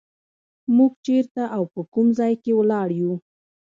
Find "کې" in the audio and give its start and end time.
2.43-2.51